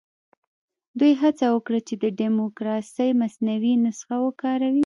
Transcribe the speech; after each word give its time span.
دوی 0.99 1.13
هڅه 1.21 1.45
وکړه 1.55 1.79
چې 1.87 1.95
د 2.03 2.05
ډیموکراسۍ 2.19 3.09
مصنوعي 3.21 3.73
نسخه 3.85 4.15
وکاروي. 4.25 4.79